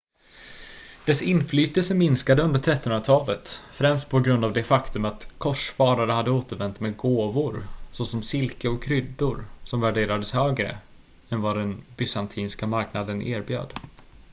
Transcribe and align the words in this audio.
dess 1.05 1.21
inflytelse 1.21 1.95
minskade 1.95 2.41
under 2.41 2.59
1300-talet 2.59 3.63
främst 3.71 4.09
på 4.09 4.19
grund 4.19 4.45
av 4.45 4.53
det 4.53 4.63
faktum 4.63 5.05
att 5.05 5.27
korsfarare 5.37 6.11
hade 6.11 6.31
återvänt 6.31 6.79
med 6.79 6.97
gåvor 6.97 7.63
såsom 7.91 8.23
silke 8.23 8.69
och 8.69 8.83
kryddor 8.83 9.45
som 9.63 9.81
värderades 9.81 10.31
högre 10.31 10.77
än 11.29 11.41
vad 11.41 11.57
den 11.57 11.83
bysantinska 11.97 12.67
marknader 12.67 13.23
erbjöd 13.23 13.73